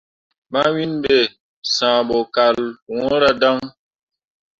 [0.51, 1.17] Mawiŋ be,
[1.73, 2.57] sããh bo kal
[2.91, 3.59] wɲǝǝra dan.